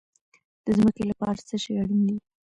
[0.65, 2.15] د ځمکې لپاره څه شی اړین دي؟